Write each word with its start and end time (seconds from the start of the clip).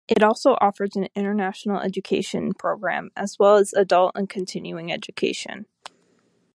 It 0.07 0.23
also 0.23 0.57
offers 0.59 0.95
an 0.95 1.09
international 1.15 1.79
education 1.79 2.55
program, 2.55 3.11
as 3.15 3.37
well 3.37 3.57
as 3.57 3.71
adult 3.71 4.13
and 4.15 4.27
continuing 4.27 4.91
education. 4.91 5.67